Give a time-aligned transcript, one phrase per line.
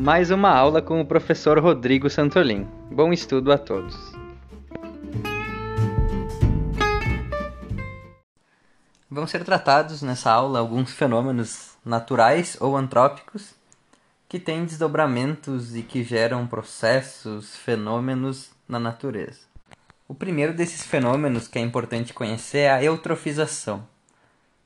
[0.00, 2.66] mais uma aula com o professor Rodrigo Santolin.
[2.90, 3.94] Bom estudo a todos.
[9.10, 13.54] Vão ser tratados nessa aula alguns fenômenos naturais ou antrópicos
[14.26, 19.40] que têm desdobramentos e que geram processos, fenômenos na natureza.
[20.08, 23.86] O primeiro desses fenômenos que é importante conhecer é a eutrofização.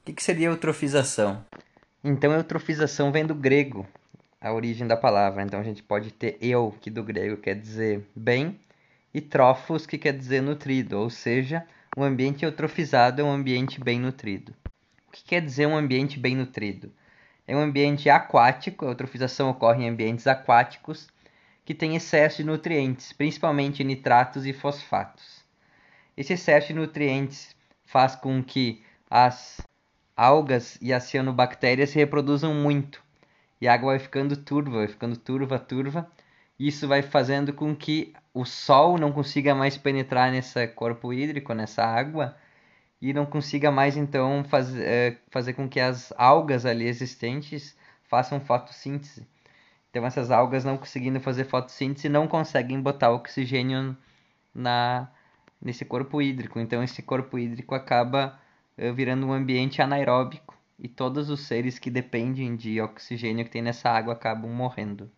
[0.06, 1.44] O que seria eutrofização?
[2.04, 3.84] Então, eutrofização vem do grego,
[4.44, 5.42] a origem da palavra.
[5.42, 8.60] Então, a gente pode ter eu, que do grego quer dizer bem,
[9.12, 13.98] e trofos, que quer dizer nutrido, ou seja, um ambiente eutrofizado é um ambiente bem
[13.98, 14.54] nutrido.
[15.08, 16.92] O que quer dizer um ambiente bem nutrido?
[17.48, 21.08] É um ambiente aquático, a eutrofização ocorre em ambientes aquáticos,
[21.64, 25.42] que tem excesso de nutrientes, principalmente nitratos e fosfatos.
[26.14, 29.58] Esse excesso de nutrientes faz com que as
[30.14, 33.02] algas e as cianobactérias se reproduzam muito.
[33.64, 36.06] E a água vai ficando turva, vai ficando turva, turva.
[36.58, 41.82] Isso vai fazendo com que o sol não consiga mais penetrar nesse corpo hídrico, nessa
[41.82, 42.36] água,
[43.00, 48.38] e não consiga mais então faz, é, fazer com que as algas ali existentes façam
[48.38, 49.26] fotossíntese.
[49.90, 53.96] Então essas algas não conseguindo fazer fotossíntese não conseguem botar oxigênio
[54.54, 55.08] na
[55.58, 56.60] nesse corpo hídrico.
[56.60, 58.38] Então esse corpo hídrico acaba
[58.76, 63.62] eh, virando um ambiente anaeróbico e todos os seres que dependem de oxigênio que tem
[63.62, 65.10] nessa água acabam morrendo.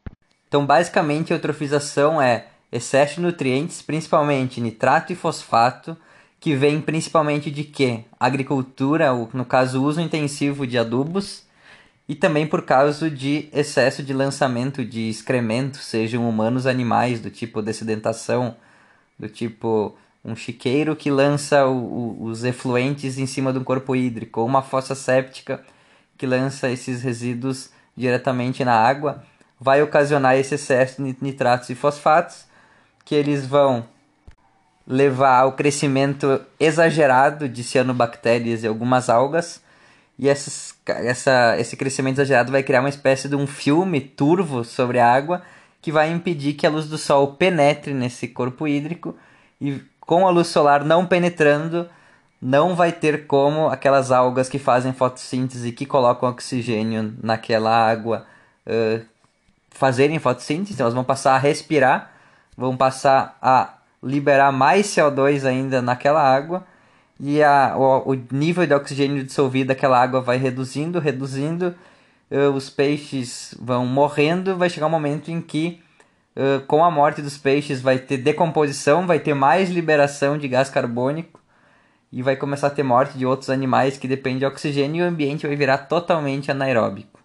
[0.49, 5.97] Então, basicamente, a eutrofização é excesso de nutrientes, principalmente nitrato e fosfato,
[6.39, 8.05] que vem principalmente de quê?
[8.19, 11.45] Agricultura, no caso, uso intensivo de adubos,
[12.09, 17.61] e também por causa de excesso de lançamento de excrementos, sejam humanos animais, do tipo
[17.61, 18.57] desedentação,
[19.19, 19.97] do tipo
[20.27, 24.47] um chiqueiro que lança o, o, os efluentes em cima de um corpo hídrico, ou
[24.47, 25.63] uma fossa séptica
[26.19, 29.23] que lança esses resíduos diretamente na água,
[29.59, 32.45] vai ocasionar esse excesso de nitratos e fosfatos,
[33.05, 33.87] que eles vão
[34.87, 39.63] levar ao crescimento exagerado de cianobactérias e algumas algas,
[40.19, 44.99] e essas, essa, esse crescimento exagerado vai criar uma espécie de um filme turvo sobre
[44.99, 45.43] a água
[45.81, 49.15] que vai impedir que a luz do sol penetre nesse corpo hídrico
[49.61, 51.89] e com a luz solar não penetrando,
[52.41, 58.25] não vai ter como aquelas algas que fazem fotossíntese, que colocam oxigênio naquela água,
[58.67, 59.05] uh,
[59.71, 60.81] fazerem fotossíntese.
[60.81, 62.13] Elas vão passar a respirar,
[62.57, 66.65] vão passar a liberar mais CO2 ainda naquela água
[67.19, 71.75] e a, o, o nível de oxigênio dissolvido daquela água vai reduzindo, reduzindo.
[72.55, 75.81] Os peixes vão morrendo, vai chegar um momento em que
[76.37, 80.69] uh, com a morte dos peixes vai ter decomposição, vai ter mais liberação de gás
[80.69, 81.41] carbônico
[82.13, 85.11] e vai começar a ter morte de outros animais que dependem de oxigênio e o
[85.11, 87.21] ambiente vai virar totalmente anaeróbico.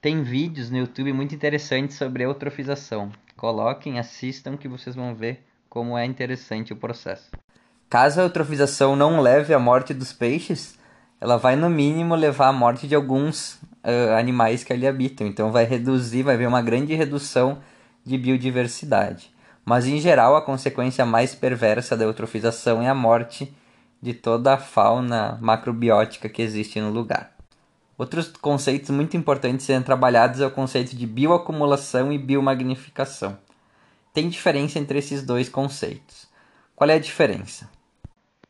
[0.00, 3.10] Tem vídeos no YouTube muito interessantes sobre eutrofização.
[3.36, 7.30] Coloquem, assistam que vocês vão ver como é interessante o processo.
[7.88, 10.78] Caso a eutrofização não leve à morte dos peixes,
[11.20, 15.26] ela vai no mínimo levar à morte de alguns uh, animais que ali habitam.
[15.26, 17.58] Então vai reduzir, vai haver uma grande redução
[18.04, 19.30] de biodiversidade.
[19.64, 23.54] Mas em geral, a consequência mais perversa da eutrofização é a morte
[24.00, 27.32] de toda a fauna macrobiótica que existe no lugar.
[27.98, 33.36] Outros conceitos muito importantes sendo trabalhados é o conceito de bioacumulação e biomagnificação.
[34.12, 36.26] Tem diferença entre esses dois conceitos.
[36.74, 37.68] Qual é a diferença?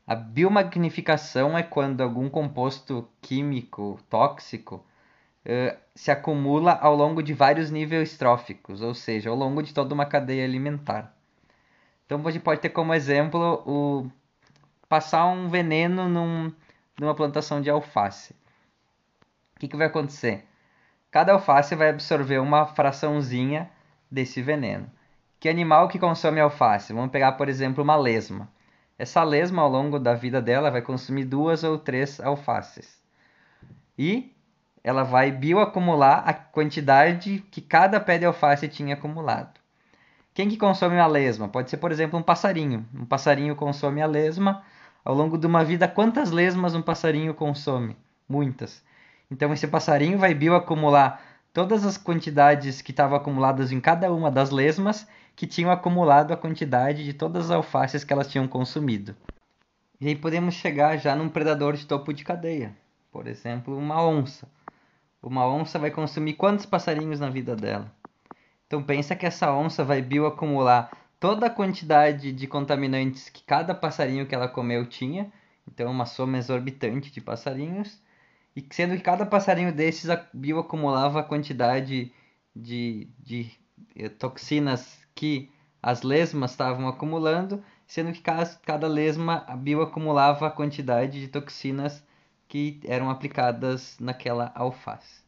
[0.07, 4.85] A biomagnificação é quando algum composto químico tóxico
[5.47, 9.95] uh, se acumula ao longo de vários níveis tróficos, ou seja, ao longo de toda
[9.95, 11.15] uma cadeia alimentar.
[12.07, 14.11] Então gente pode ter como exemplo o
[14.89, 16.53] passar um veneno num,
[16.99, 18.35] numa plantação de alface.
[19.55, 20.45] O que, que vai acontecer?
[21.11, 23.71] Cada alface vai absorver uma fraçãozinha
[24.11, 24.91] desse veneno.
[25.39, 26.93] Que animal que consome alface?
[26.93, 28.51] Vamos pegar, por exemplo, uma lesma.
[28.99, 33.01] Essa lesma, ao longo da vida dela, vai consumir duas ou três alfaces.
[33.97, 34.35] E
[34.83, 39.61] ela vai bioacumular a quantidade que cada pé de alface tinha acumulado.
[40.33, 41.49] Quem que consome a lesma?
[41.49, 42.87] Pode ser, por exemplo, um passarinho.
[42.95, 44.63] Um passarinho consome a lesma.
[45.05, 47.97] Ao longo de uma vida, quantas lesmas um passarinho consome?
[48.29, 48.83] Muitas.
[49.31, 51.21] Então, esse passarinho vai bioacumular
[51.53, 56.37] todas as quantidades que estavam acumuladas em cada uma das lesmas que tinham acumulado a
[56.37, 59.17] quantidade de todas as alfaces que elas tinham consumido.
[60.01, 62.75] E aí podemos chegar já num predador de topo de cadeia.
[63.11, 64.49] Por exemplo, uma onça.
[65.23, 67.93] Uma onça vai consumir quantos passarinhos na vida dela?
[68.67, 74.27] Então pensa que essa onça vai bioacumular toda a quantidade de contaminantes que cada passarinho
[74.27, 75.31] que ela comeu tinha,
[75.71, 78.01] então uma soma exorbitante de passarinhos,
[78.57, 82.13] e sendo que cada passarinho desses bioacumulava a quantidade
[82.55, 83.51] de, de
[84.19, 85.51] toxinas que
[85.83, 92.03] as lesmas estavam acumulando, sendo que cada lesma bioacumulava a quantidade de toxinas
[92.51, 95.23] que eram aplicadas naquela alface.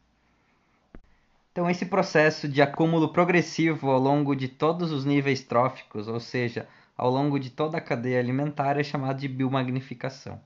[1.53, 6.67] Então, esse processo de acúmulo progressivo ao longo de todos os níveis tróficos, ou seja,
[6.97, 10.39] ao longo de toda a cadeia alimentar, é chamado de biomagnificação.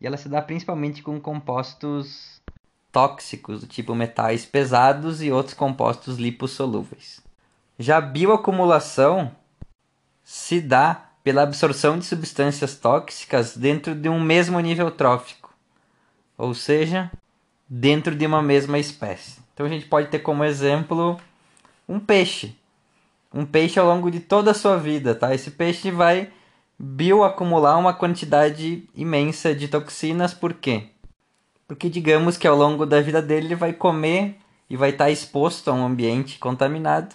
[0.00, 2.40] E ela se dá principalmente com compostos
[2.90, 7.20] tóxicos, do tipo metais pesados e outros compostos lipossolúveis.
[7.78, 9.30] Já a bioacumulação
[10.24, 15.39] se dá pela absorção de substâncias tóxicas dentro de um mesmo nível trófico,
[16.40, 17.10] ou seja,
[17.68, 19.40] dentro de uma mesma espécie.
[19.52, 21.20] Então a gente pode ter como exemplo
[21.88, 22.56] um peixe.
[23.32, 25.34] Um peixe ao longo de toda a sua vida, tá?
[25.34, 26.30] Esse peixe vai
[26.78, 30.84] bioacumular uma quantidade imensa de toxinas, por quê?
[31.68, 34.36] Porque digamos que ao longo da vida dele ele vai comer
[34.68, 37.14] e vai estar exposto a um ambiente contaminado.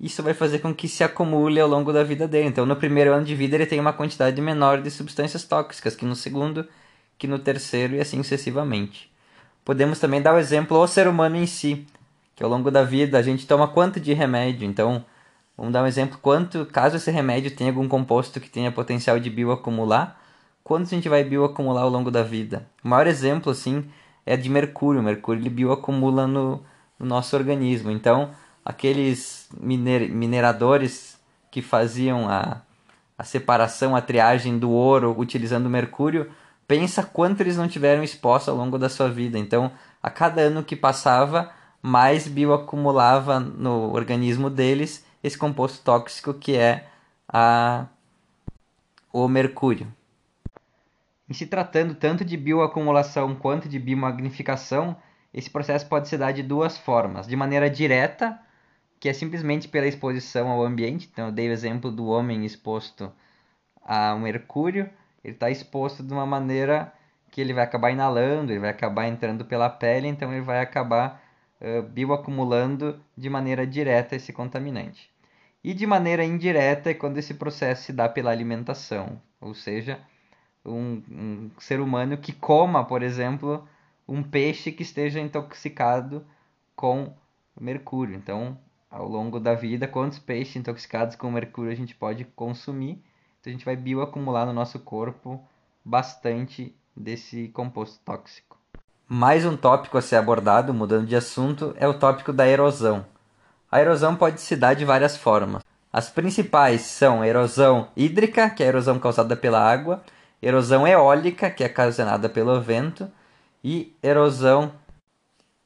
[0.00, 2.48] Isso vai fazer com que se acumule ao longo da vida dele.
[2.48, 6.04] Então, no primeiro ano de vida, ele tem uma quantidade menor de substâncias tóxicas que
[6.04, 6.66] no segundo,
[7.22, 9.08] que no terceiro e assim sucessivamente.
[9.64, 11.86] Podemos também dar o exemplo ao ser humano em si,
[12.34, 14.68] que ao longo da vida a gente toma quanto de remédio.
[14.68, 15.04] Então,
[15.56, 19.30] vamos dar um exemplo: quanto, caso esse remédio tenha algum composto que tenha potencial de
[19.30, 20.18] bioacumular,
[20.64, 22.66] quanto a gente vai bioacumular ao longo da vida.
[22.82, 23.84] O maior exemplo, assim,
[24.26, 25.00] é de mercúrio.
[25.00, 26.60] O mercúrio ele bioacumula no,
[26.98, 27.92] no nosso organismo.
[27.92, 28.30] Então,
[28.64, 31.20] aqueles miner, mineradores
[31.52, 32.62] que faziam a,
[33.16, 36.28] a separação, a triagem do ouro utilizando mercúrio,
[36.66, 39.38] pensa quanto eles não tiveram exposto ao longo da sua vida.
[39.38, 39.72] Então,
[40.02, 41.50] a cada ano que passava,
[41.80, 46.86] mais bioacumulava no organismo deles esse composto tóxico que é
[47.28, 47.86] a,
[49.12, 49.92] o mercúrio.
[51.28, 54.96] Em se tratando tanto de bioacumulação quanto de biomagnificação,
[55.32, 58.38] esse processo pode se dar de duas formas: de maneira direta,
[59.00, 61.08] que é simplesmente pela exposição ao ambiente.
[61.10, 63.10] Então, eu dei o exemplo do homem exposto
[63.82, 64.90] a mercúrio.
[65.24, 66.92] Ele está exposto de uma maneira
[67.30, 71.22] que ele vai acabar inalando, ele vai acabar entrando pela pele, então ele vai acabar
[71.60, 75.10] uh, bioacumulando de maneira direta esse contaminante.
[75.64, 80.00] E de maneira indireta é quando esse processo se dá pela alimentação, ou seja,
[80.64, 83.66] um, um ser humano que coma, por exemplo,
[84.06, 86.26] um peixe que esteja intoxicado
[86.74, 87.14] com
[87.60, 88.16] mercúrio.
[88.16, 88.58] Então,
[88.90, 93.02] ao longo da vida, quantos peixes intoxicados com mercúrio a gente pode consumir?
[93.42, 95.42] Então, a gente vai bioacumular no nosso corpo
[95.84, 98.56] bastante desse composto tóxico.
[99.08, 103.04] Mais um tópico a ser abordado, mudando de assunto, é o tópico da erosão.
[103.68, 105.60] A erosão pode se dar de várias formas.
[105.92, 110.04] As principais são erosão hídrica, que é a erosão causada pela água,
[110.40, 113.10] erosão eólica, que é ocasionada pelo vento,
[113.64, 114.70] e erosão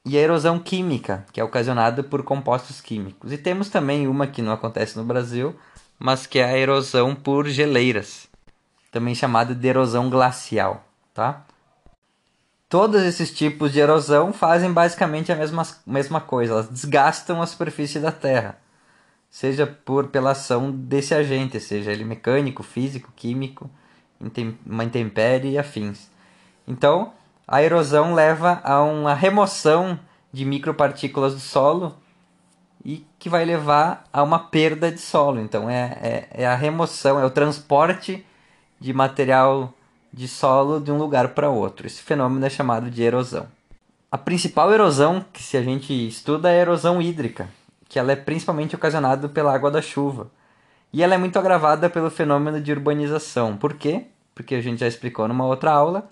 [0.02, 3.32] e a erosão química, que é ocasionada por compostos químicos.
[3.32, 5.54] E temos também uma que não acontece no Brasil,
[5.98, 8.28] mas que é a erosão por geleiras,
[8.90, 10.84] também chamada de erosão glacial,
[11.14, 11.44] tá?
[12.68, 18.00] Todos esses tipos de erosão fazem basicamente a mesma, mesma coisa, elas desgastam a superfície
[18.00, 18.58] da Terra,
[19.30, 23.70] seja por pela ação desse agente, seja ele mecânico, físico, químico,
[24.64, 26.10] uma intempérie e afins.
[26.66, 27.12] Então,
[27.46, 29.98] a erosão leva a uma remoção
[30.32, 31.96] de micropartículas do solo
[32.86, 35.40] e que vai levar a uma perda de solo.
[35.40, 38.24] Então, é, é, é a remoção, é o transporte
[38.78, 39.74] de material
[40.12, 41.84] de solo de um lugar para outro.
[41.84, 43.48] Esse fenômeno é chamado de erosão.
[44.08, 47.48] A principal erosão que se a gente estuda é a erosão hídrica,
[47.88, 50.30] que ela é principalmente ocasionada pela água da chuva.
[50.92, 53.56] E ela é muito agravada pelo fenômeno de urbanização.
[53.56, 54.04] Por quê?
[54.32, 56.08] Porque a gente já explicou numa outra aula.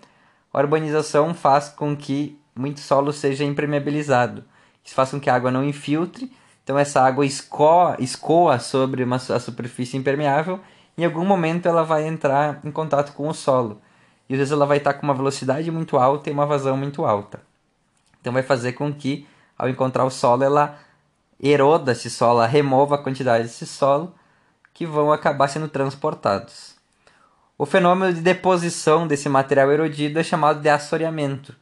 [0.52, 4.42] A urbanização faz com que muito solo seja impermeabilizado.
[4.84, 6.32] Isso faz com que a água não infiltre,
[6.64, 10.58] então essa água escoa, escoa sobre uma, a superfície impermeável
[10.96, 13.80] e em algum momento ela vai entrar em contato com o solo.
[14.28, 17.04] E às vezes ela vai estar com uma velocidade muito alta e uma vazão muito
[17.04, 17.42] alta.
[18.18, 19.26] Então vai fazer com que,
[19.58, 20.78] ao encontrar o solo, ela
[21.38, 24.14] eroda esse solo, ela remova a quantidade desse solo
[24.72, 26.74] que vão acabar sendo transportados.
[27.58, 31.54] O fenômeno de deposição desse material erodido é chamado de assoreamento,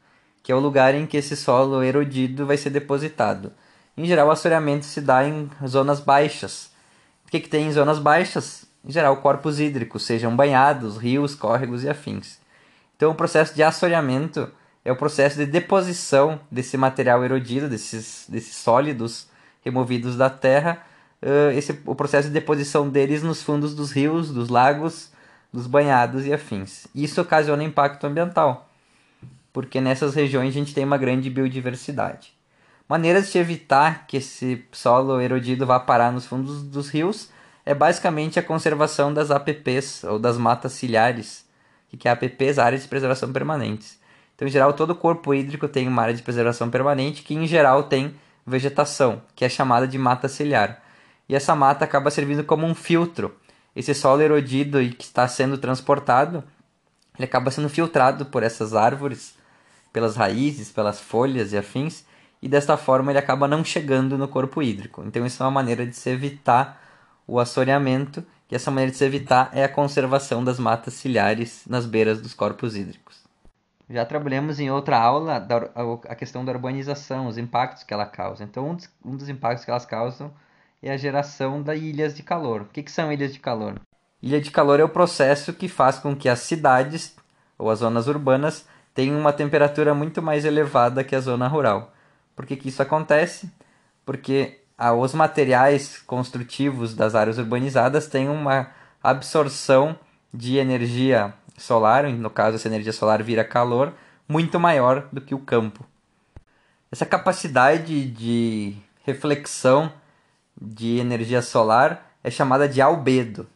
[0.43, 3.53] que é o lugar em que esse solo erodido vai ser depositado.
[3.97, 6.71] Em geral, o assoreamento se dá em zonas baixas.
[7.27, 8.65] O que, que tem em zonas baixas?
[8.85, 12.39] Em geral, corpos hídricos, sejam banhados, rios, córregos e afins.
[12.97, 14.51] Então, o processo de assoreamento
[14.85, 19.29] é o processo de deposição desse material erodido, desses, desses sólidos
[19.65, 20.85] removidos da terra,
[21.23, 25.13] uh, esse, o processo de deposição deles nos fundos dos rios, dos lagos,
[25.53, 26.87] dos banhados e afins.
[26.95, 28.69] Isso ocasiona impacto ambiental,
[29.53, 32.35] porque nessas regiões a gente tem uma grande biodiversidade.
[32.93, 37.31] Maneiras de evitar que esse solo erodido vá parar nos fundos dos rios
[37.65, 41.47] é basicamente a conservação das APPs, ou das matas ciliares,
[41.99, 43.99] que é APPs, áreas de preservação permanentes.
[44.35, 47.85] Então, em geral, todo corpo hídrico tem uma área de preservação permanente, que em geral
[47.85, 48.15] tem
[48.47, 50.83] vegetação, que é chamada de mata ciliar.
[51.27, 53.35] E essa mata acaba servindo como um filtro.
[53.75, 56.45] Esse solo erodido e que está sendo transportado,
[57.17, 59.35] ele acaba sendo filtrado por essas árvores,
[59.95, 62.05] pelas raízes, pelas folhas e afins,
[62.43, 65.05] e desta forma ele acaba não chegando no corpo hídrico.
[65.07, 66.83] Então isso é uma maneira de se evitar
[67.27, 71.87] o assoreamento, e essa maneira de se evitar é a conservação das matas ciliares nas
[71.87, 73.23] beiras dos corpos hídricos.
[73.89, 75.69] Já trabalhamos em outra aula da,
[76.09, 78.43] a questão da urbanização, os impactos que ela causa.
[78.43, 80.33] Então, um dos, um dos impactos que elas causam
[80.83, 82.63] é a geração das ilhas de calor.
[82.63, 83.81] O que, que são ilhas de calor?
[84.21, 87.15] Ilha de calor é o processo que faz com que as cidades
[87.59, 91.93] ou as zonas urbanas tenham uma temperatura muito mais elevada que a zona rural.
[92.43, 93.49] Por que, que isso acontece?
[94.05, 98.69] Porque ah, os materiais construtivos das áreas urbanizadas têm uma
[99.01, 99.97] absorção
[100.35, 103.95] de energia solar, no caso essa energia solar vira calor,
[104.29, 105.87] muito maior do que o campo.
[106.91, 109.93] Essa capacidade de reflexão
[110.61, 113.47] de energia solar é chamada de albedo.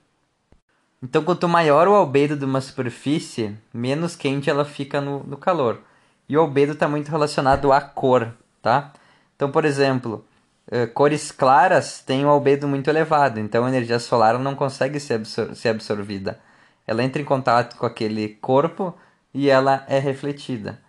[1.03, 5.81] Então, quanto maior o albedo de uma superfície, menos quente ela fica no, no calor.
[6.29, 8.33] E o albedo está muito relacionado à cor,
[8.67, 8.93] tá?
[9.37, 10.25] Então, por exemplo,
[10.69, 15.15] eh, cores claras têm um albedo muito elevado, então a energia solar não consegue ser,
[15.15, 16.41] absor ser absorvida.
[16.85, 18.93] Ela entra em contato com aquele corpo
[19.33, 20.81] e ela é refletida.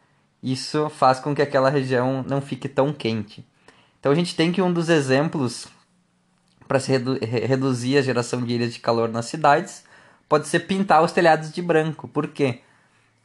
[0.42, 3.48] Isso faz com que aquela região não fique tão quente.
[4.00, 5.68] Então a gente tem que um dos exemplos
[6.68, 9.84] para se redu reduzir a geração de ilhas de calor nas cidades
[10.28, 12.08] pode ser pintar os telhados de branco.
[12.08, 12.62] Por quê?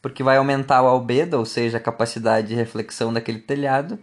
[0.02, 3.98] Porque vai aumentar o albedo, ou seja, a capacidade de reflexão daquele telhado,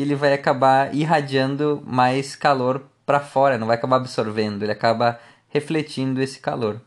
[0.00, 5.20] e ele vai acabar irradiando mais calor para fora, não vai acabar absorvendo, ele acaba
[5.50, 6.80] refletindo esse calor.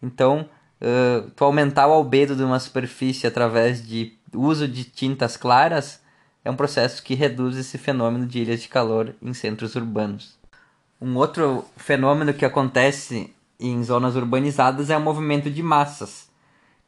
[0.00, 0.48] Então,
[0.80, 6.00] uh, tu aumentar o albedo de uma superfície através de uso de tintas claras
[6.44, 10.38] é um processo que reduz esse fenômeno de ilhas de calor em centros urbanos.
[11.00, 16.28] Um outro fenômeno que acontece em zonas urbanizadas é o movimento de massas,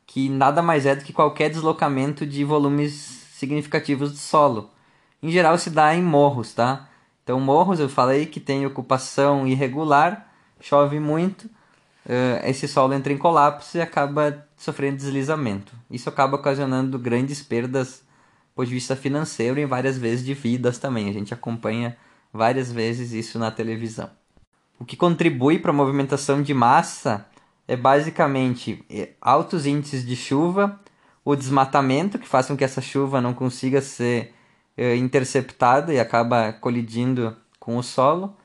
[0.07, 2.93] que nada mais é do que qualquer deslocamento de volumes
[3.33, 4.76] significativos de solo
[5.27, 6.89] em geral se dá em morros, tá?
[7.25, 13.19] Então, morros eu falei que tem ocupação irregular, chove muito, uh, esse solo entra em
[13.19, 15.75] colapso e acaba sofrendo deslizamento.
[15.91, 18.05] Isso acaba ocasionando grandes perdas
[18.51, 21.09] do ponto de vista financeiro e várias vezes de vidas também.
[21.09, 21.97] A gente acompanha
[22.33, 24.09] várias vezes isso na televisão.
[24.79, 27.27] O que contribui para a movimentação de massa
[27.67, 30.81] é basicamente eh, altos índices de chuva,
[31.25, 34.36] o desmatamento, que faz com que essa chuva não consiga ser
[34.99, 38.37] interceptada e acaba colidindo com o solo,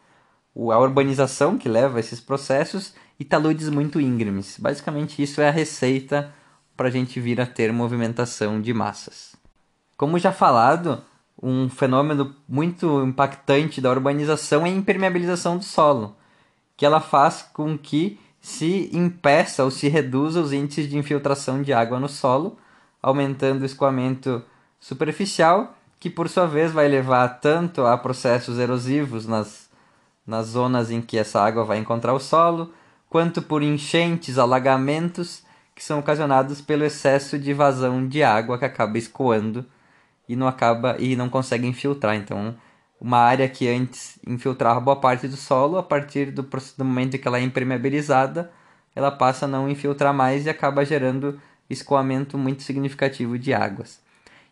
[0.56, 4.58] a urbanização que leva a esses processos e taludes muito íngremes.
[4.60, 6.34] Basicamente, isso é a receita
[6.76, 9.36] para a gente vir a ter movimentação de massas.
[9.96, 11.04] Como já falado,
[11.42, 16.16] um fenômeno muito impactante da urbanização é a impermeabilização do solo,
[16.76, 21.72] que ela faz com que se impeça ou se reduza os índices de infiltração de
[21.72, 22.58] água no solo,
[23.02, 24.44] aumentando o escoamento
[24.80, 29.70] superficial que por sua vez vai levar tanto a processos erosivos nas,
[30.26, 32.74] nas zonas em que essa água vai encontrar o solo,
[33.08, 35.44] quanto por enchentes, alagamentos
[35.76, 39.64] que são ocasionados pelo excesso de vazão de água que acaba escoando
[40.28, 42.16] e não acaba e não consegue infiltrar.
[42.16, 42.56] Então,
[43.00, 47.28] uma área que antes infiltrava boa parte do solo, a partir do, do momento que
[47.28, 48.52] ela é impermeabilizada,
[48.96, 51.40] ela passa a não infiltrar mais e acaba gerando
[51.70, 54.01] escoamento muito significativo de águas.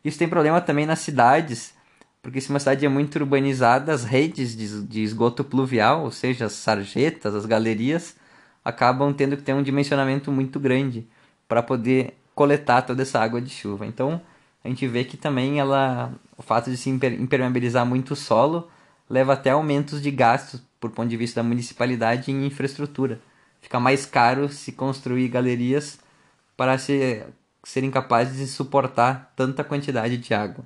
[0.03, 1.73] Isso tem problema também nas cidades,
[2.21, 6.53] porque se uma cidade é muito urbanizada, as redes de, esgoto pluvial, ou seja, as
[6.53, 8.15] sarjetas, as galerias,
[8.63, 11.07] acabam tendo que ter um dimensionamento muito grande
[11.47, 13.85] para poder coletar toda essa água de chuva.
[13.85, 14.21] Então,
[14.63, 18.69] a gente vê que também ela, o fato de se impermeabilizar muito o solo
[19.09, 23.19] leva até aumentos de gastos por ponto de vista da municipalidade em infraestrutura.
[23.61, 25.99] Fica mais caro se construir galerias
[26.55, 27.23] para se
[27.63, 30.65] serem capazes de suportar tanta quantidade de água.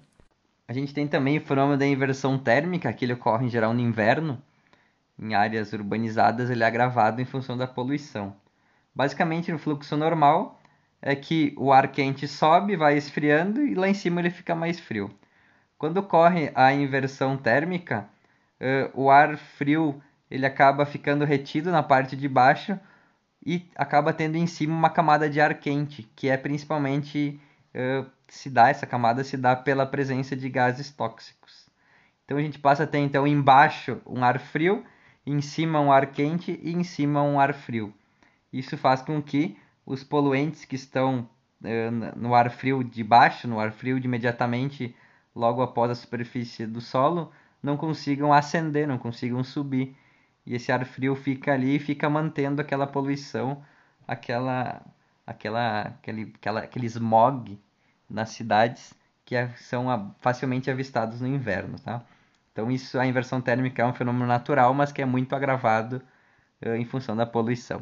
[0.68, 3.82] A gente tem também o fenômeno da inversão térmica, que ele ocorre em geral no
[3.82, 4.42] inverno.
[5.20, 8.36] Em áreas urbanizadas ele é agravado em função da poluição.
[8.96, 10.60] Basicamente, no fluxo normal
[11.02, 14.80] é que o ar quente sobe, vai esfriando e lá em cima ele fica mais
[14.80, 15.12] frio.
[15.78, 18.08] Quando ocorre a inversão térmica,
[18.62, 22.80] uh, o ar frio ele acaba ficando retido na parte de baixo,
[23.46, 27.40] e acaba tendo em cima uma camada de ar quente, que é principalmente
[27.76, 31.68] uh, se dá essa camada se dá pela presença de gases tóxicos.
[32.26, 34.84] Então a gente passa a ter então embaixo um ar frio,
[35.26, 37.94] em cima um ar quente e em cima um ar frio.
[38.52, 41.28] Isso faz com que os poluentes que estão
[41.62, 44.96] uh, no ar frio de baixo, no ar frio de imediatamente
[45.36, 47.32] logo após a superfície do solo,
[47.62, 49.96] não consigam ascender, não consigam subir.
[50.46, 53.64] E esse ar frio fica ali e fica mantendo aquela poluição,
[54.08, 54.82] aquela,
[55.26, 57.60] aquela, aquele, aquela, aquele smog
[58.10, 58.94] nas cidades
[59.26, 62.04] que são facilmente avistados no inverno, tá?
[62.52, 66.02] Então isso, a inversão térmica é um fenômeno natural, mas que é muito agravado
[66.64, 67.82] uh, em função da poluição.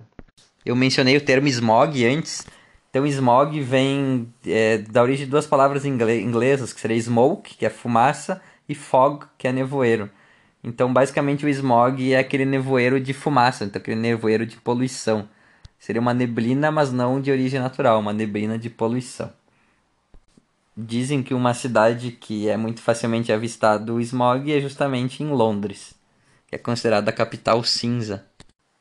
[0.65, 2.47] Eu mencionei o termo smog antes.
[2.89, 7.69] Então smog vem é, da origem de duas palavras inglesas, que seria smoke, que é
[7.69, 10.09] fumaça, e fog, que é nevoeiro.
[10.63, 15.27] Então basicamente o smog é aquele nevoeiro de fumaça, então aquele nevoeiro de poluição.
[15.79, 19.31] Seria uma neblina, mas não de origem natural, uma neblina de poluição.
[20.77, 25.95] Dizem que uma cidade que é muito facilmente avistado o smog é justamente em Londres,
[26.47, 28.25] que é considerada a capital cinza.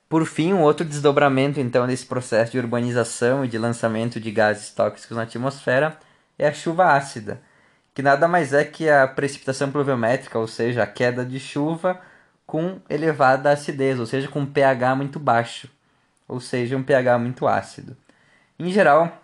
[0.09, 4.71] Por fim, um outro desdobramento então desse processo de urbanização e de lançamento de gases
[4.71, 5.99] tóxicos na atmosfera
[6.39, 7.41] é a chuva ácida,
[7.95, 12.01] que nada mais é que a precipitação pluviométrica, ou seja, a queda de chuva
[12.47, 15.69] com elevada acidez, ou seja, com um pH muito baixo,
[16.27, 17.97] ou seja, um pH muito ácido.
[18.59, 19.21] Em geral,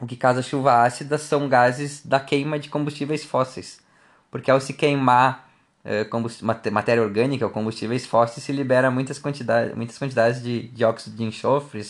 [0.00, 3.80] o que causa chuva ácida são gases da queima de combustíveis fósseis,
[4.30, 5.48] porque ao se queimar
[5.84, 6.06] eh,
[6.70, 11.86] matéria orgânica ou combustíveis fósseis se libera muitas quantidades, muitas quantidades de dióxido de enxofre,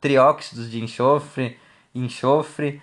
[0.00, 1.58] trióxidos de enxofre,
[1.94, 2.80] enxofre,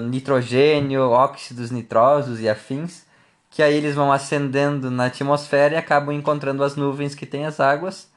[0.00, 3.04] nitrogênio, óxidos nitrosos e afins,
[3.50, 7.60] que aí eles vão ascendendo na atmosfera e acabam encontrando as nuvens que têm as
[7.60, 8.10] águas.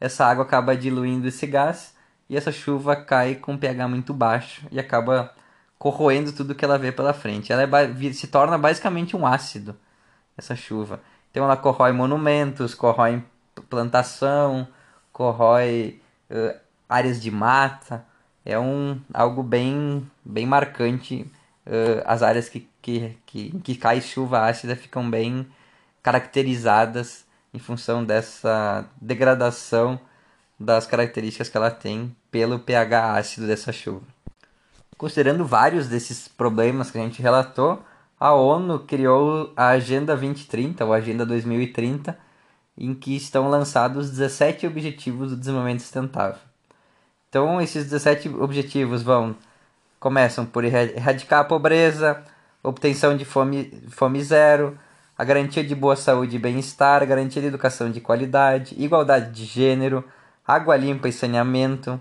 [0.00, 1.94] Essa água acaba diluindo esse gás
[2.28, 5.32] e essa chuva cai com pH muito baixo e acaba
[5.78, 7.52] corroendo tudo que ela vê pela frente.
[7.52, 9.76] Ela é, se torna basicamente um ácido,
[10.36, 11.00] essa chuva.
[11.30, 13.22] Então ela corrói monumentos, corrói
[13.68, 14.66] plantação,
[15.12, 16.56] corrói uh,
[16.88, 18.04] áreas de mata.
[18.44, 21.30] É um, algo bem, bem marcante.
[21.66, 25.46] Uh, as áreas que, que, que, que cai chuva ácida ficam bem
[26.02, 30.00] caracterizadas em função dessa degradação
[30.58, 34.02] das características que ela tem pelo pH ácido dessa chuva.
[34.96, 37.82] Considerando vários desses problemas que a gente relatou,
[38.18, 42.16] a ONU criou a Agenda 2030, ou Agenda 2030,
[42.78, 46.40] em que estão lançados 17 Objetivos do Desenvolvimento Sustentável.
[47.28, 49.34] Então, esses 17 objetivos vão
[50.02, 52.24] começam por erradicar a pobreza,
[52.60, 54.76] obtenção de fome, fome zero,
[55.16, 60.04] a garantia de boa saúde e bem-estar, garantia de educação de qualidade, igualdade de gênero,
[60.44, 62.00] água limpa e saneamento,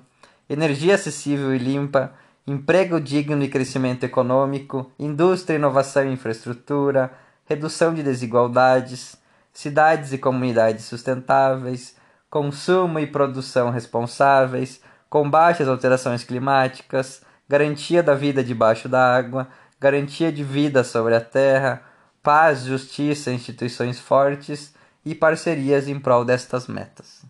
[0.49, 2.11] energia acessível e limpa,
[2.47, 7.11] emprego digno e crescimento econômico, indústria, inovação e infraestrutura,
[7.45, 9.15] redução de desigualdades,
[9.53, 11.95] cidades e comunidades sustentáveis,
[12.31, 20.31] consumo e produção responsáveis, combate às alterações climáticas, garantia da vida debaixo da água, garantia
[20.31, 21.83] de vida sobre a terra,
[22.23, 27.25] paz, justiça, instituições fortes e parcerias em prol destas metas.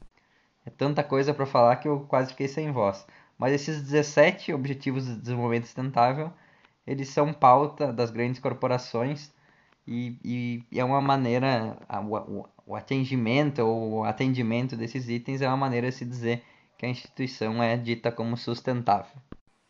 [0.64, 3.04] É tanta coisa para falar que eu quase fiquei sem voz.
[3.36, 6.32] Mas esses 17 Objetivos de Desenvolvimento Sustentável,
[6.86, 9.32] eles são pauta das grandes corporações
[9.88, 11.76] e, e, e é uma maneira,
[12.08, 16.44] o, o atendimento ou o atendimento desses itens é uma maneira de se dizer
[16.78, 19.20] que a instituição é dita como sustentável.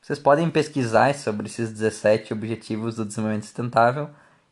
[0.02, 4.10] Vocês podem pesquisar sobre esses 17 Objetivos do Desenvolvimento Sustentável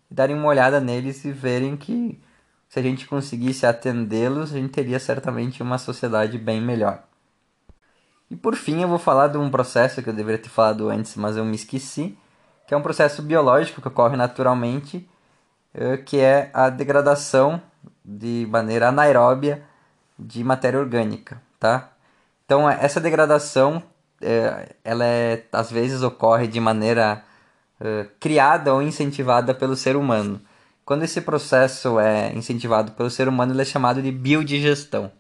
[0.10, 2.22] e darem uma olhada neles e verem que
[2.70, 7.04] se a gente conseguisse atendê-los, a gente teria certamente uma sociedade bem melhor.
[8.30, 11.16] E por fim, eu vou falar de um processo que eu deveria ter falado antes,
[11.16, 12.16] mas eu me esqueci,
[12.68, 15.10] que é um processo biológico que ocorre naturalmente,
[15.74, 17.60] eh, que é a degradação
[18.06, 19.64] de maneira anaeróbia
[20.18, 21.92] de matéria orgânica, tá?
[22.46, 23.82] Então, essa degradação,
[24.22, 27.24] eh, ela é, às vezes ocorre de maneira
[27.80, 30.42] eh, criada ou incentivada pelo ser humano.
[30.86, 35.12] Quando esse processo é incentivado pelo ser humano, ele é chamado de biodigestão.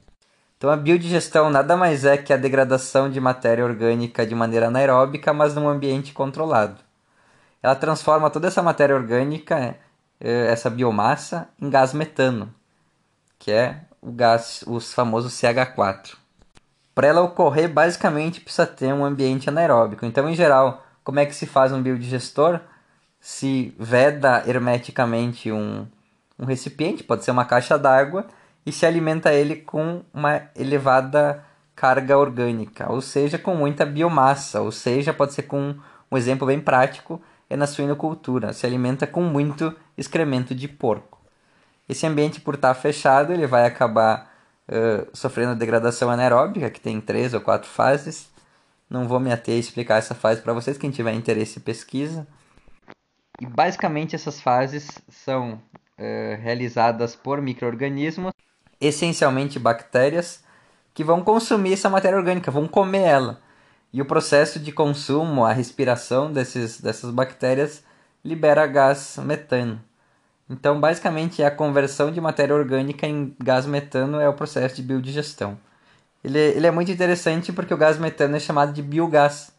[0.57, 5.31] Então a biodigestão nada mais é que a degradação de matéria orgânica de maneira anaeróbica,
[5.33, 6.81] mas num ambiente controlado.
[7.63, 9.77] Ela transforma toda essa matéria orgânica,
[10.19, 12.53] eh, essa biomassa, em gás metano,
[13.37, 16.18] que é o gás, o famoso CH4.
[16.99, 20.05] Para ela ocorrer, basicamente precisa ter um ambiente anaeróbico.
[20.05, 22.59] Então, em geral, como é que se faz um biodigestor?
[23.21, 25.87] Se veda hermeticamente um,
[26.37, 28.27] um recipiente, pode ser uma caixa d'água,
[28.65, 31.41] e se alimenta ele com uma elevada
[31.73, 35.75] carga orgânica, ou seja, com muita biomassa, ou seja, pode ser com
[36.11, 41.17] um exemplo bem prático, é na suinocultura, se alimenta com muito excremento de porco.
[41.87, 44.28] Esse ambiente, por estar fechado, ele vai acabar
[44.69, 48.29] uh, sofrendo degradação anaeróbica, que tem três ou quatro fases.
[48.89, 52.27] Não vou me ater a explicar essa fase para vocês, quem tiver interesse pesquisa.
[53.39, 58.31] E basicamente essas fases são uh, realizadas por micro-organismos,
[58.79, 60.43] essencialmente bactérias,
[60.93, 63.41] que vão consumir essa matéria orgânica, vão comer ela.
[63.91, 67.83] E o processo de consumo, a respiração desses, dessas bactérias,
[68.23, 69.81] libera gás metano.
[70.49, 75.57] Então, basicamente, a conversão de matéria orgânica em gás metano é o processo de biodigestão.
[76.23, 79.51] Ele, ele é muito interessante porque o gás metano é chamado de biogás.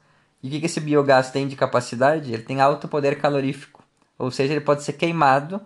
[0.42, 2.32] E o que, que esse biogás tem de capacidade?
[2.32, 3.82] Ele tem alto poder calorífico.
[4.18, 5.60] Ou seja, ele pode ser queimado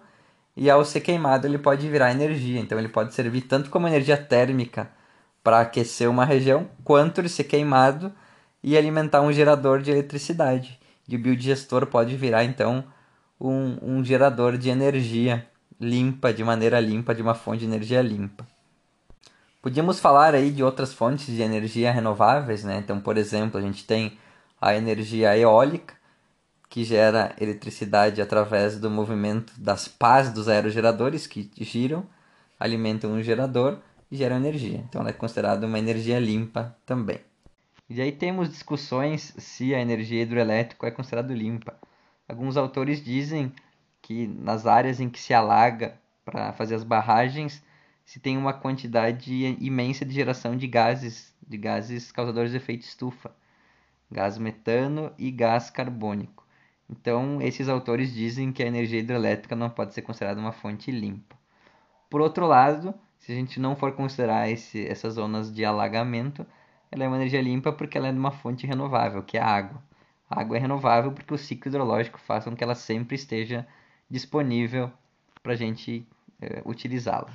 [0.57, 2.61] e ao ser queimado ele pode virar energia.
[2.61, 4.91] Então ele pode servir tanto como energia térmica
[5.43, 8.13] para aquecer uma região, quanto ele ser queimado
[8.63, 10.79] e alimentar um gerador de eletricidade.
[11.09, 12.85] E o biodigestor pode virar então
[13.41, 15.47] um, um gerador de energia
[15.81, 18.47] limpa, de maneira limpa, de uma fonte de energia limpa.
[19.61, 22.79] Podíamos falar aí de outras fontes de energia renováveis, né?
[22.79, 24.19] Então, por exemplo, a gente tem
[24.61, 25.95] a energia eólica,
[26.69, 32.05] que gera eletricidade através do movimento das pás dos aerogeradores que giram,
[32.59, 33.79] alimentam um gerador
[34.11, 34.85] e geram energia.
[34.89, 37.21] Então, ela é considerada uma energia limpa também.
[37.89, 41.75] E aí temos discussões se a energia hidroelétrica é considerada limpa.
[42.29, 43.53] Alguns autores dizem
[44.01, 47.63] que nas áreas em que se alaga para fazer as barragens
[48.05, 53.35] se tem uma quantidade imensa de geração de gases, de gases causadores de efeito estufa,
[54.11, 56.47] gás metano e gás carbônico.
[56.89, 61.37] Então, esses autores dizem que a energia hidrelétrica não pode ser considerada uma fonte limpa.
[62.11, 66.47] Por outro lado, se a gente não for considerar esse, essas zonas de alagamento,
[66.93, 69.47] ela é uma energia limpa porque ela é de uma fonte renovável, que é a
[69.47, 69.83] água.
[70.39, 73.67] Água é renovável porque o ciclo hidrológico faz com que ela sempre esteja
[74.11, 74.91] disponível
[75.43, 76.07] para a gente
[76.41, 77.31] é, utilizá-la.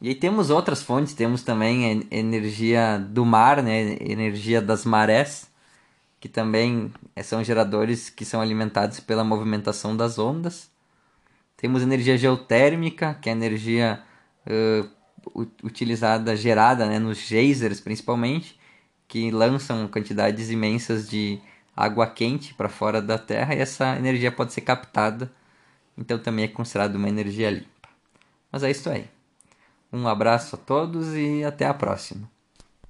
[0.00, 5.50] E aí temos outras fontes, temos também energia do mar, né, energia das marés,
[6.20, 10.70] que também eh, são geradores que são alimentados pela movimentação das ondas.
[11.56, 14.00] Temos energia geotérmica, que é energia
[14.46, 18.58] uh, utilizada, gerada né, nos geysers principalmente,
[19.08, 21.40] que lançam quantidades imensas de
[21.78, 25.30] água quente para fora da Terra e essa energia pode ser captada,
[25.96, 27.88] então também é considerada uma energia limpa.
[28.50, 29.08] Mas é isso aí.
[29.92, 32.28] Um abraço a todos e até a próxima.